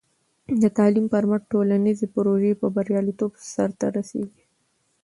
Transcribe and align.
د 0.61 0.63
تعلیم 0.77 1.05
پر 1.13 1.23
مټ، 1.29 1.41
ټولنیزې 1.51 2.05
پروژې 2.15 2.53
په 2.61 2.67
بریالیتوب 2.75 3.31
سرته 3.53 3.85
رسېږي. 3.95 4.43